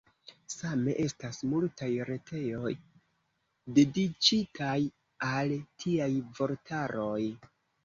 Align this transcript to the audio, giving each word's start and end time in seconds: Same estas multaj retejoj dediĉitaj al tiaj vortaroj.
Same 0.51 0.87
estas 1.01 1.41
multaj 1.51 1.89
retejoj 2.09 2.71
dediĉitaj 3.77 4.79
al 5.31 5.55
tiaj 5.87 6.11
vortaroj. 6.43 7.23